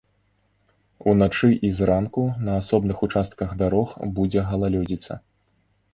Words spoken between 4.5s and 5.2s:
галалёдзіца.